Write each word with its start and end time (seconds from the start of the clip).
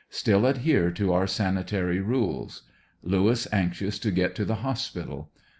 Still 0.09 0.47
adhere 0.47 0.89
to 0.89 1.13
our 1.13 1.27
sanitary 1.27 1.99
rules. 1.99 2.63
Lewis 3.03 3.47
anxious 3.51 3.99
to 3.99 4.09
get 4.09 4.33
to 4.33 4.45
the 4.45 4.55
hospital. 4.65 5.29